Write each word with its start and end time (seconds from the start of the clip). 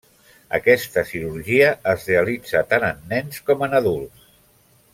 Aquesta 0.57 1.03
cirurgia 1.09 1.67
es 1.93 2.07
realitza 2.13 2.63
tant 2.73 2.87
en 2.89 3.05
nens 3.13 3.45
com 3.51 3.63
en 3.69 3.77
adults. 3.83 4.27